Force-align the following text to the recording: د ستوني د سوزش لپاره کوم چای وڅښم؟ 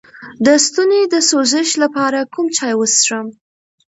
د 0.45 0.47
ستوني 0.65 1.01
د 1.13 1.15
سوزش 1.29 1.69
لپاره 1.83 2.19
کوم 2.33 2.45
چای 2.57 2.73
وڅښم؟ 2.75 3.27